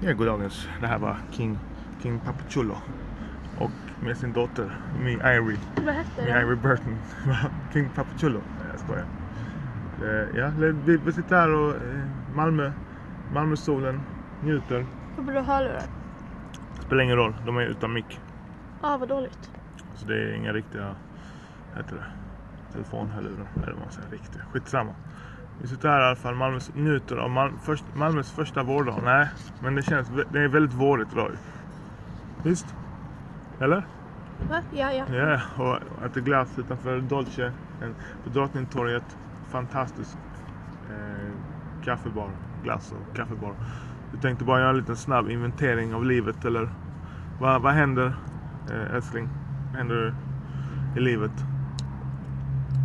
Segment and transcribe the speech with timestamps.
[0.00, 0.68] Ja, goddagens.
[0.80, 1.58] Det här var King,
[2.02, 2.76] King Papuchullo.
[3.58, 3.70] Och
[4.02, 5.58] med sin dotter, Mi Irie.
[5.84, 6.30] Vad hette Mi?
[6.30, 6.96] Irie Burton.
[7.72, 8.38] King Papuchullo.
[8.58, 9.04] Nej, jag skojar.
[10.02, 10.50] Eh, Ja,
[10.84, 11.80] vi, vi sitter här och eh,
[12.34, 12.72] Malmö,
[13.32, 14.00] Malmösolen,
[14.44, 14.86] njuter.
[15.16, 15.82] Får du hörlurar?
[16.80, 18.20] Spelar ingen roll, de är utan mick.
[18.82, 19.50] Ja, vad dåligt.
[19.94, 20.94] Så det är inga riktiga,
[21.76, 22.04] heter det,
[22.72, 23.46] telefonhörlurar.
[23.56, 24.42] Eller vad man säger, riktiga.
[24.52, 24.92] Skitsamma.
[25.60, 29.00] Vi sitter här i alla fall, Malmö njuter av Mal först, Malmös första vårdag.
[29.04, 29.28] Nej,
[29.62, 31.30] men det känns, det är väldigt vårigt idag.
[32.42, 32.74] Visst?
[33.60, 33.86] Eller?
[34.50, 34.60] Va?
[34.72, 35.04] Ja, ja.
[35.14, 37.52] Ja, och äter glass utanför Dolce
[38.24, 39.16] på Drottningtorget.
[39.48, 40.16] Fantastisk
[40.90, 41.32] eh,
[41.84, 42.30] kaffebar,
[42.62, 43.54] glass och kaffebar.
[44.12, 46.68] Jag tänkte bara göra en liten snabb inventering av livet eller
[47.40, 48.16] vad, vad händer
[48.70, 49.28] eh, älskling?
[49.68, 50.14] Vad händer
[50.96, 51.44] i livet?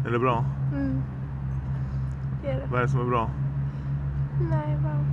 [0.07, 0.45] Är det bra?
[0.73, 1.01] Mm.
[2.41, 2.67] Det är det.
[2.71, 3.29] Vad är det som är bra?
[4.49, 5.05] Nej, bara...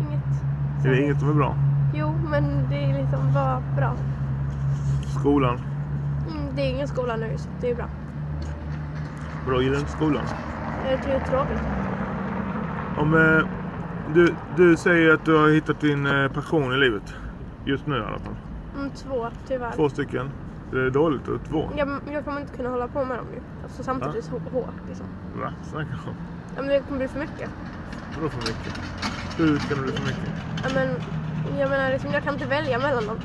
[0.00, 0.84] Inget.
[0.84, 1.56] Är det inget som är bra?
[1.94, 3.94] Jo, men det är liksom bara bra.
[5.20, 5.58] Skolan?
[6.30, 7.88] Mm, det är ingen skola nu, så det är bra.
[9.46, 10.24] Bra, gillar du inte skolan?
[10.90, 11.62] Jag tycker det är tråkigt.
[12.98, 13.46] Om, eh,
[14.14, 17.14] du, du säger att du har hittat din eh, passion i livet.
[17.64, 18.36] Just nu i alla fall.
[18.78, 19.72] Mm, två, tyvärr.
[19.72, 20.30] Två stycken.
[20.70, 21.70] Det är dåligt att två.
[21.76, 23.40] Jag, jag kommer inte kunna hålla på med dem ju.
[23.62, 25.06] Alltså samtidigt så hårt liksom.
[25.40, 25.52] Va?
[25.62, 26.16] Snackar du om?
[26.56, 27.50] Ja, men det kommer bli för mycket.
[28.16, 28.80] Vadå för mycket?
[29.38, 30.32] Hur kan det bli för mycket?
[30.62, 30.88] Ja, men
[31.58, 33.16] jag menar liksom, jag kan inte välja mellan dem.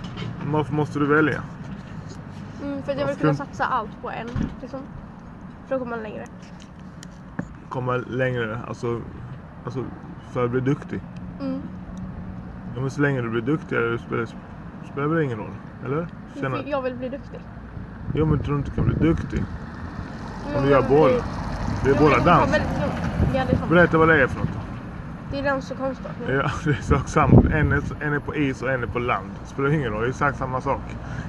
[0.52, 1.44] Varför måste du välja?
[2.64, 4.28] Mm, för att jag vill kunna satsa allt på en.
[4.62, 4.80] Liksom.
[5.68, 6.26] För då kommer man längre.
[7.70, 9.02] Komma längre, alltså,
[9.66, 9.86] alltså
[10.32, 11.02] för att bli duktig.
[11.42, 11.62] Mm.
[12.76, 14.28] Ja, men så länge du blir duktigare spelar,
[14.92, 15.54] spelar det ingen roll.
[15.86, 16.08] Eller?
[16.34, 17.46] Känner, Jag vill bli duktig.
[18.14, 19.44] ja men tror du inte kan bli duktig?
[20.46, 21.14] Jo, Om du gör båda.
[21.84, 22.52] det- är jo, båda dans.
[23.70, 24.50] Berätta vad det är för något.
[25.30, 26.30] Det är dans och konståkning.
[26.30, 27.50] Ja, det är sak samma.
[27.50, 29.38] En är, en är på is och en är på land.
[29.40, 30.82] Det spelar ingen roll, det är exakt samma sak.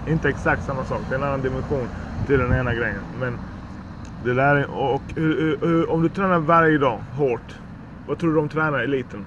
[0.06, 1.88] Inte exakt samma sak, det är en annan dimension
[2.27, 3.04] till den ena grejen.
[3.12, 3.38] Men
[4.19, 7.54] det där är, och, och hur- om du tränar varje dag hårt.
[8.06, 9.26] Vad tror du de tränar eliten?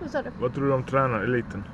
[0.00, 0.30] Vad sa du?
[0.38, 1.68] Vad tror du de tränar eliten?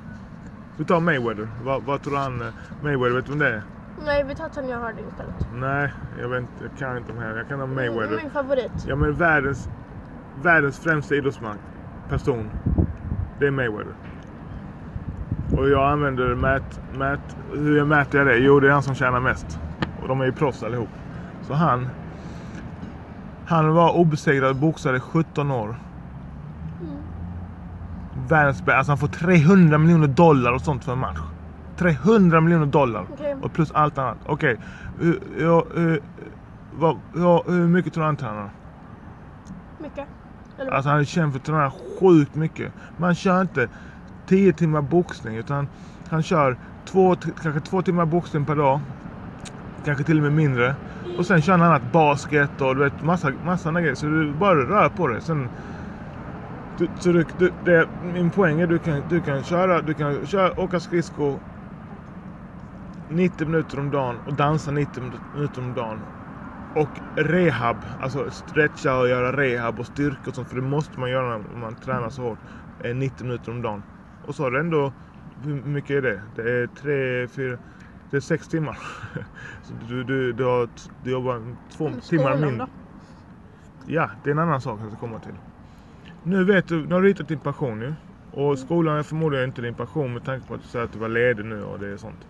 [0.81, 1.49] Vi tar Mayweather.
[1.65, 2.41] Vad, vad tror han?
[2.43, 2.49] eh,
[2.83, 3.63] Mayweather, vet du vem det är?
[4.05, 5.49] Nej, vi tar Tonya Harding istället.
[5.55, 6.53] Nej, jag vet inte.
[6.63, 7.37] Jag kan inte de här.
[7.37, 8.17] Jag kan ha Mayweather.
[8.17, 8.73] Min favorit.
[8.87, 9.69] Ja men världens,
[10.43, 11.57] världens främsta idrottsman,
[12.09, 12.51] person,
[13.39, 13.95] det är Mayweather.
[15.57, 18.37] Och jag använder mät, mät, hur jag mäter jag det?
[18.37, 19.61] Jo det är han som tjänar mest.
[20.03, 20.89] Och de är ju proffs allihop.
[21.43, 21.89] Så han,
[23.47, 25.77] han var obesegrad boxare i 17 år.
[28.31, 31.19] Världens bästa, alltså han får 300 miljoner dollar och sånt för en match.
[31.77, 33.07] 300 miljoner dollar.
[33.13, 33.35] Okej.
[33.43, 34.19] Och plus allt annat.
[34.27, 34.57] Okej,
[35.01, 35.65] hur- ja,
[36.73, 38.51] vad- ja, hur mycket tror du han tjänar?
[39.79, 40.07] Mycket.
[40.59, 41.71] Eller Alltså han är känd för att träna
[42.01, 42.73] sjukt mycket.
[42.97, 43.69] Man kör inte
[44.27, 45.69] 10 timmar boxning utan
[46.11, 48.81] han kör två, kanske två timmar boxning per dag.
[49.85, 50.75] Kanske till och med mindre.
[51.19, 53.95] Och sen kör han annat basket och du vet massa, massa grejer.
[53.95, 55.21] Så du bara rör på dig.
[55.23, 55.49] Sen,
[56.85, 60.27] du, så du, du, det, min poäng är du kan, du kan köra, du kan
[60.27, 61.43] köra, åka skridskor
[63.09, 66.07] 90 minuter om dagen och dansa 90 minuter om dagen.
[66.73, 70.49] Och rehab, alltså stretcha och göra rehab och styrka och sånt.
[70.49, 72.41] För det måste man göra när man tränar så hårt.
[72.79, 73.85] eh, 90 minuter om dagen.
[74.23, 74.95] Och så har du ändå,
[75.37, 76.23] hur mycket är det?
[76.35, 77.59] Det är tre, fyra,
[78.11, 78.79] det är sex timmar.
[79.63, 80.71] Så du, du, du, har,
[81.01, 82.69] du jobbar två Mm, timmar mindre.
[83.85, 85.39] Ja, det är en annan sak jag ska komma till.
[86.23, 87.95] Nu vet du, nu har du hittat din passion nu.
[88.33, 90.99] Och skolan är förmodligen inte din passion med tanke på att du säger att du
[90.99, 92.27] var ledig nu och det är sånt.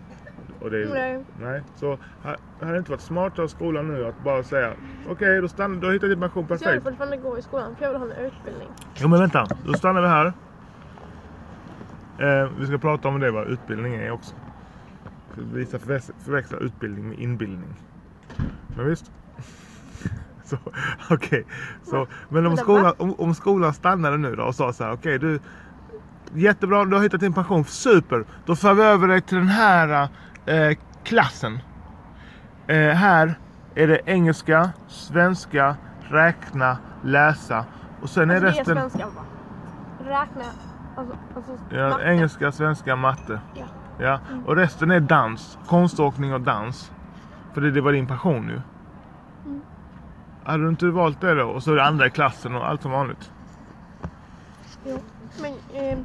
[0.60, 1.24] Och det är, Nej.
[1.40, 1.62] nej.
[1.76, 4.72] Så ha- hade det inte varit smartare av skolan nu att bara säga
[5.08, 6.84] okej, då stannar du har hittat din passion Så jag vill perfekt.
[6.84, 8.68] fortfarande gå i skolan för jag vill ha en utbildning.
[8.96, 10.32] Jo men vänta, då stannar vi här.
[12.18, 14.34] Eh, vi ska prata om det vad utbildning är också.
[15.34, 17.74] För Vi ska förväx- förväxla utbildning med inbildning.
[18.76, 19.12] Men visst.
[21.10, 21.46] Okej,
[21.82, 25.18] så, men om skolan, om, om skolan stannade nu då och sa så här, okej
[25.18, 25.40] du
[26.34, 28.24] Jättebra, du har hittat din passion, super!
[28.46, 30.08] Då för vi över dig till den här
[30.46, 31.58] eh, klassen.
[32.66, 33.34] Eh, här
[33.74, 37.64] är det engelska, svenska, räkna, läsa
[38.02, 39.22] och sen är Alltså, det är resten svenskan va?
[39.98, 40.44] Räkna.
[40.96, 42.04] Alltså, alltså ja, matte.
[42.04, 43.40] engelska, svenska, matte.
[43.54, 43.64] Ja.
[43.98, 46.92] Ja, och resten är dans, konståkning och dans.
[47.54, 48.62] För det, det var din passion nu.
[50.50, 50.60] Mm.
[50.60, 51.44] Hade du inte valt det då?
[51.44, 53.32] Och så är det andra i klassen och allt som vanligt.
[54.86, 54.98] Jo.
[55.42, 55.52] Men
[55.82, 55.98] eh,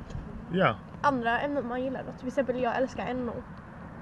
[0.51, 0.75] Ja.
[1.01, 2.11] andra ämnen man gillar då?
[2.19, 3.33] Till exempel jag älskar NO.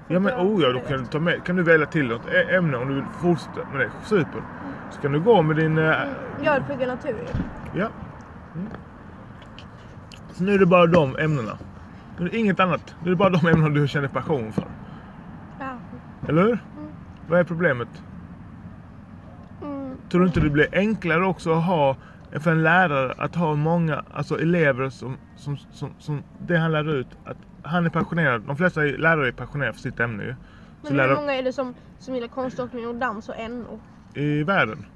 [0.08, 2.76] Ja men oh ja, då kan du ta med, kan du välja till något ämne
[2.76, 3.90] om du vill fortsätta med det.
[4.02, 4.42] Super.
[4.90, 5.78] Så kan du gå med din...
[5.78, 7.16] eh, Mm, Jag vill plugga natur.
[7.74, 7.86] Ja.
[8.54, 8.68] Mm.
[10.32, 11.58] Så nu är det bara de ämnena.
[12.18, 12.94] Nu är det inget annat.
[13.02, 14.64] Nu är det bara de ämnena du känner passion för.
[15.60, 15.76] Ja.
[16.28, 16.58] Eller hur?
[17.28, 17.88] Vad är problemet?
[20.14, 21.96] Tror du inte det blir enklare också att ha
[22.32, 26.94] för en lärare att ha många alltså elever som, som, som, som det han lär
[26.94, 28.42] ut att han är passionerad.
[28.46, 30.28] De flesta lärare är passionerade för sitt ämne ju.
[30.28, 33.80] Men hur lärare, många är det som, som gillar konståkning och dans och NO?
[34.14, 34.86] I världen?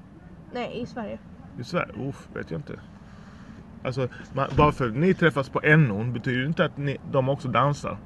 [0.53, 1.19] Nej, i Sverige.
[1.59, 2.09] I Sverige?
[2.09, 2.79] Uff, vet jag inte.
[3.83, 7.47] Alltså, man, bara för att ni träffas på NO betyder inte att ni, de också
[7.47, 7.97] dansar.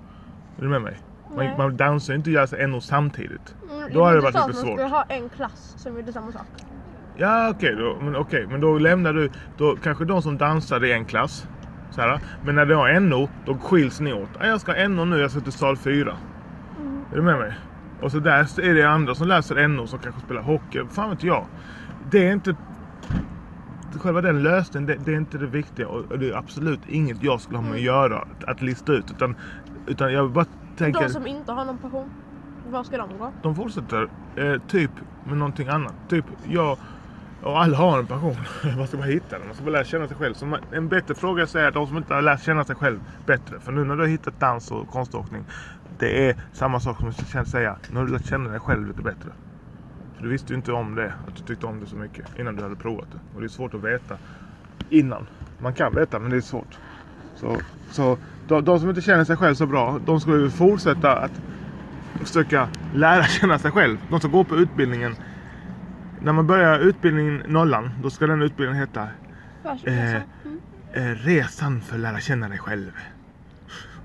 [0.58, 0.98] Är du med mig?
[1.30, 1.56] Man, Nej.
[1.58, 3.56] man dansar inte och gör NO samtidigt.
[3.72, 4.66] Mm, Då har det varit lite Man svårt.
[4.66, 6.73] skulle ha en klass som gjorde samma sak.
[7.18, 10.92] Ja okej, då, men, okej, men då lämnar du, då kanske de som dansar i
[10.92, 11.48] en klass.
[11.92, 14.30] Så här, men när du har NO, då skiljs ni åt.
[14.40, 16.18] Ja, jag ska ha NO nu, jag ska till sal 4.
[16.80, 17.06] Mm.
[17.12, 17.54] Är du med mig?
[18.02, 20.82] Och så där är det andra som läser NO som kanske spelar hockey.
[20.90, 21.46] Fan vet jag.
[22.12, 22.56] Det är inte...
[24.00, 25.88] Själva den lösningen, det, det är inte det viktiga.
[25.88, 28.18] Och det är absolut inget jag skulle ha med att göra.
[28.18, 29.12] Att, att lista ut.
[29.12, 29.36] Utan,
[29.88, 30.46] utan jag bara
[30.78, 31.02] tänker...
[31.02, 32.10] De som inte har någon passion,
[32.70, 33.32] var ska de gå?
[33.42, 34.92] De fortsätter eh, typ
[35.24, 35.94] med någonting annat.
[36.10, 36.78] Typ jag
[37.44, 38.36] och alla har en passion.
[38.78, 39.48] Man ska bara hitta den.
[39.48, 40.34] Man ska bara lära känna sig själv.
[40.34, 43.60] Så en bättre fråga är de som inte har lärt känna sig själv bättre.
[43.60, 45.44] För nu när du har hittat dans och konståkning.
[46.00, 47.78] Det är samma sak som jag kan säga.
[47.92, 49.30] Nu har du lärt känna dig själv lite bättre.
[50.16, 51.14] För du visste ju inte om det.
[51.28, 52.40] Att du tyckte om det så mycket.
[52.40, 53.20] Innan du hade provat det.
[53.36, 54.18] Och det är svårt att veta
[54.90, 55.28] innan.
[55.60, 56.78] Man kan veta men det är svårt.
[57.36, 57.58] Så,
[57.92, 58.18] så
[58.48, 60.00] de, de som inte känner sig själv så bra.
[60.06, 61.42] De ska ju fortsätta att
[62.20, 63.98] försöka lära känna sig själv.
[64.10, 65.16] De som går på utbildningen.
[66.24, 69.08] När man börjar utbildningen nollan, då ska den utbildningen heta
[69.64, 69.94] Varsågod.
[69.94, 70.10] Eh,
[70.46, 70.60] Mm.
[70.94, 72.92] eh, Resan för att lära känna dig själv.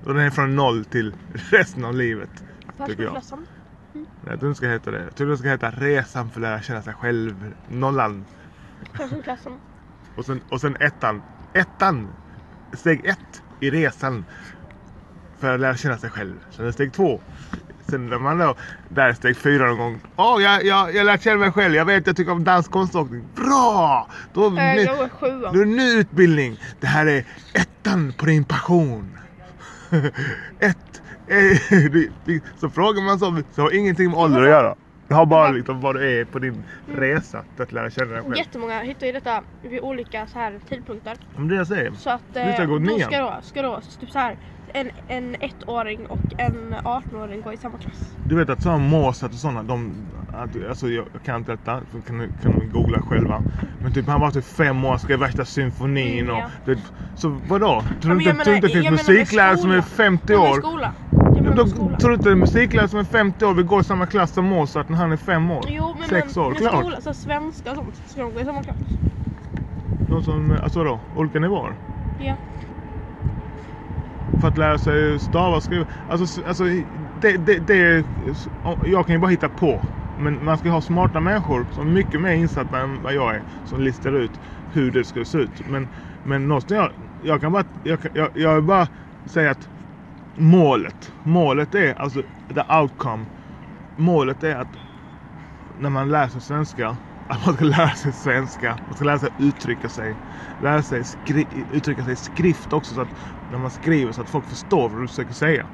[0.05, 1.15] Och den är från noll till
[1.50, 2.31] resten av livet.
[2.87, 3.23] Tycker jag.
[3.93, 5.03] Nej, jag tror den ska heta det.
[5.03, 7.55] Jag tror den ska heta Resan för att lära känna sig själv.
[7.69, 8.25] Nollan.
[10.17, 11.23] Och sen, och sen ettan.
[11.53, 12.09] Ettan!
[12.73, 14.25] Steg ett i resan.
[15.38, 16.35] För att lära känna sig själv.
[16.50, 17.20] Sen är steg två.
[17.90, 18.55] Sen när man då,
[18.88, 20.00] där är steg fyra någon gång.
[20.17, 21.75] Åh, jag, jag, jag lärt känna mig själv.
[21.75, 23.25] Jag vet, jag tycker om dans, konståkning.
[23.35, 24.08] Bra!
[24.32, 25.55] Då, Eh, nu, Jag går sjuan.
[25.55, 26.56] då är ny utbildning.
[26.81, 27.25] Det här är
[27.55, 29.19] ettan på din passion.
[30.61, 31.02] Ett.
[31.29, 34.75] eh, Så frågar man så, så har ingenting med ålder att göra.
[35.08, 38.23] Det har bara liksom vad du är på din resa till att lära känna dig
[38.23, 38.37] själv.
[38.37, 41.17] Jättemånga hittar ju detta vid olika så här tidpunkter.
[41.37, 41.93] Men det jag säger.
[41.93, 44.37] Så att Du ska eh, då ska då, ska då typ så här,
[44.75, 48.17] en, en ettåring och en 18-åring gå i samma klass.
[48.29, 49.93] Du vet att sådana Mozart och sådana, de,
[50.32, 53.43] att, alltså jag, kan inte detta, så kan, kan ni googla själva.
[53.82, 56.41] Men typ han var typ fem år, skrev värsta symfonin Mm, och...
[56.41, 56.50] ja.
[56.65, 56.79] Det,
[57.17, 57.82] så vadå?
[58.03, 59.97] Tror men du inte, inte det finns musiklärare som är skola.
[59.97, 60.56] 50 Ja, men år?
[60.61, 60.93] skola.
[61.11, 61.99] Jag Ja, menar Då, med skola.
[61.99, 64.88] tror du inte musiklärare som är 50 år vill gå i samma klass som Mozart
[64.88, 65.65] när han är fem år?
[65.69, 66.81] Jo men Sex men, år, med klart.
[66.81, 68.76] skola, så svenska och sånt, ska de gå i samma klass?
[70.09, 71.00] De som, alltså vadå?
[71.17, 71.73] Olika nivåer?
[72.19, 72.35] Ja.
[74.36, 75.84] För att lära sig stava och skriva.
[76.06, 76.64] Alltså, alltså
[77.14, 78.04] det, det, det är,
[78.84, 79.84] jag kan ju bara hitta på.
[80.16, 83.44] Men man ska ha smarta människor som är mycket mer insatta än vad jag är.
[83.64, 84.40] Som listar ut
[84.72, 85.60] hur det ska se ut.
[85.66, 85.88] Men,
[86.22, 88.88] men någonstans, jag, jag kan bara, jag, jag, jag vill bara
[89.26, 89.69] säga att
[90.34, 91.12] målet.
[91.22, 92.22] Målet är alltså
[92.54, 93.26] the outcome.
[93.96, 94.76] Målet är att
[95.74, 96.96] när man läser svenska
[97.28, 98.78] att man ska lära sig svenska.
[98.86, 100.14] Man ska lära sig uttrycka sig.
[100.62, 101.02] Lära sig
[101.72, 103.08] uttrycka sig i skrift också så att
[103.52, 105.67] när man skriver så att folk förstår vad du försöker säga.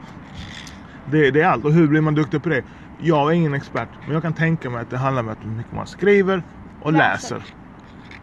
[1.11, 1.65] Det, det är allt.
[1.65, 2.65] Och hur blir man duktig på det?
[3.01, 5.51] Jag är ingen expert, men jag kan tänka mig att det handlar om att hur
[5.51, 6.43] mycket man skriver
[6.83, 7.37] och Läser.
[7.37, 7.55] läser.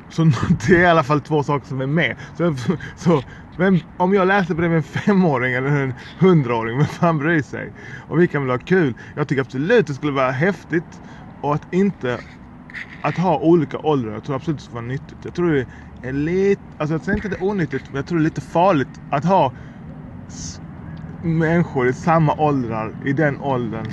[0.10, 0.24] Så
[0.68, 2.16] det är i alla fall två saker som är med.
[2.38, 2.56] Så,
[2.96, 3.24] så
[3.58, 7.74] vem, om jag läser med en femåring eller en hundraåring, vem fan bryr sig?
[8.08, 8.94] Och vi kan väl ha kul.
[9.16, 11.02] Jag tycker absolut det skulle vara häftigt
[11.42, 12.20] och att inte
[13.02, 14.14] att ha olika åldrar.
[14.14, 15.18] Jag tror absolut det skulle vara nyttigt.
[15.24, 15.66] Jag tror det
[16.08, 18.24] är lite, alltså jag säger inte att det är onyttigt, men jag tror det är
[18.24, 19.52] lite farligt att ha
[21.24, 23.86] människor i samma åldrar, i den åldern,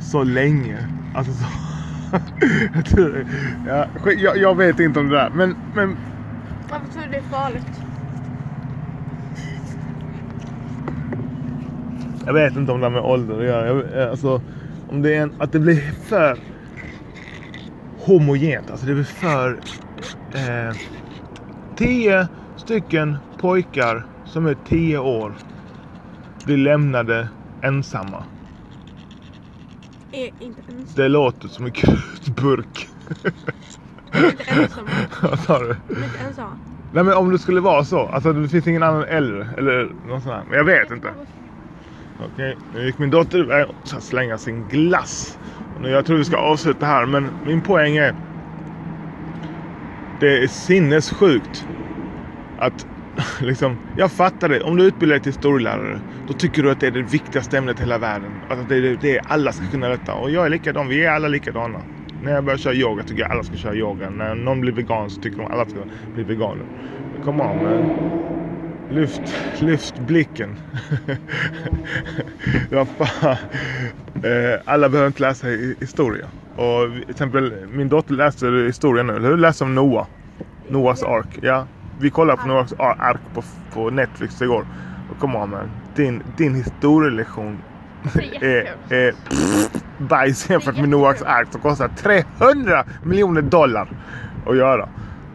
[0.00, 0.78] så länge.
[1.14, 1.44] Alltså så...
[2.74, 3.26] jag, tror, det-
[3.70, 3.86] ja,
[4.18, 5.96] jag, jag vet inte om det där, men, men
[6.70, 7.80] Varför tror du det är farligt?
[12.26, 13.66] Jag vet inte om det har med ålder att göra.
[13.66, 14.40] Jag, alltså,
[14.90, 16.38] om det är en, att det blir för
[18.04, 18.70] homogent.
[18.70, 19.60] Alltså det blir för...
[20.34, 20.76] Eh,
[21.76, 25.34] tio stycken pojkar som är tio år
[26.44, 27.28] blir lämnade
[27.62, 28.24] ensamma.
[30.12, 30.86] Är inte ensamma.
[30.96, 32.88] Det låter som en krutburk.
[34.12, 34.88] Är inte ensamma.
[35.22, 35.68] Vad sa du?
[35.68, 36.58] Är inte ensamma.
[36.92, 38.06] Nej men om det skulle vara så.
[38.06, 39.48] Alltså det finns ingen annan äldre.
[39.58, 40.44] Eller något sånt här.
[40.48, 41.08] Men jag vet inte.
[42.32, 45.38] Okej, nu gick min dotter iväg och ska slänga sin glass.
[45.90, 48.14] Jag tror vi ska avsluta här, men min poäng är...
[50.20, 51.66] Det är sinnessjukt
[52.58, 52.86] att
[53.40, 54.60] liksom, jag fattar det.
[54.60, 57.78] Om du utbildar dig till historielärare, då tycker du att det är det viktigaste ämnet
[57.78, 58.30] i hela världen.
[58.48, 60.14] Att det är det alla ska kunna detta.
[60.14, 61.78] Och jag är likadan, vi är alla likadana.
[62.22, 64.10] När jag börjar köra yoga tycker jag alla ska köra yoga.
[64.10, 65.78] När någon blir vegan så tycker de alla ska
[66.14, 66.64] bli veganer.
[67.24, 67.90] Come on man.
[68.90, 69.22] Lyft,
[69.60, 70.56] lyft blicken.
[72.70, 73.36] ja, fan.
[74.22, 76.26] Eh, alla behöver inte läsa hi- historia.
[76.56, 79.36] Och till exempel min dotter läser historia nu, hur?
[79.36, 80.06] Läser om Noah.
[80.68, 81.38] Noahs ark.
[81.42, 81.66] Ja,
[82.00, 83.42] vi kollade på Noahs ar- ark på,
[83.72, 84.66] på Netflix igår.
[85.10, 85.70] Och come on man.
[85.96, 87.58] Din, din historielektion
[88.40, 89.14] är är,
[89.98, 93.88] bajs jämfört med Noahs ark som kostar 300 miljoner dollar
[94.46, 94.88] att göra.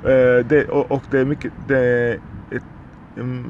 [0.03, 2.19] Eh, det, och, och det är mycket, det är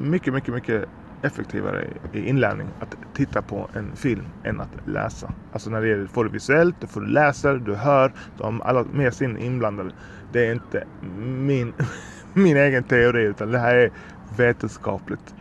[0.00, 0.84] mycket, mycket, mycket
[1.22, 5.32] effektivare i inlärning att titta på en film än att läsa.
[5.52, 8.84] Alltså när det gäller, får du visuellt, du får du läser, du hör, de alla
[8.92, 9.90] med sin inblandade.
[10.32, 10.84] Det är inte
[11.18, 11.72] min,
[12.32, 13.90] min egen teori utan det här är
[14.36, 15.34] vetenskapligt.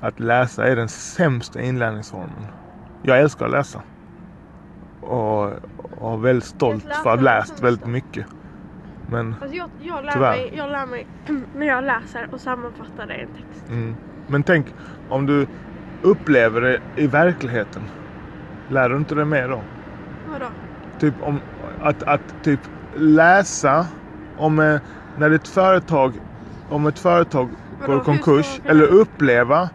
[0.00, 2.46] Att läsa är den sämsta inlärningsformen.
[3.02, 3.82] Jag älskar att läsa.
[5.00, 5.44] Och,
[6.00, 8.26] och är väldigt stolt för att ha läst väldigt mycket.
[9.10, 11.06] Men, Alltså jag, jag, lär mig, jag lär mig
[11.56, 13.68] när jag läser och sammanfattar det i en text.
[13.68, 13.96] mm.
[14.32, 14.66] Men tänk
[15.08, 15.46] om du
[16.02, 17.82] upplever det i verkligheten.
[18.68, 19.62] Lär du inte det mer då?
[20.32, 20.46] Vadå?
[21.00, 21.40] Typ om
[21.80, 22.60] att, att typ
[22.96, 23.86] läsa
[24.36, 24.80] om eh,
[25.18, 26.12] när ett företag
[26.68, 27.48] om ett företag
[27.80, 29.68] Vadå, går i konkurs eller uppleva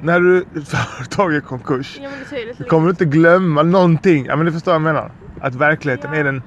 [0.00, 1.98] när du, ett företag är i konkurs.
[2.02, 2.10] Ja
[2.58, 4.26] Du kommer inte glömma någonting.
[4.26, 5.12] Ja men du förstår vad jag menar.
[5.40, 6.18] Att verkligheten Ja.
[6.20, 6.42] är den...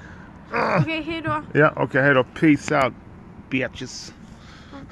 [0.79, 1.41] Okej, hejdå.
[1.53, 2.23] Ja okej hejdå.
[2.39, 2.93] Peace out
[3.49, 4.13] bitches.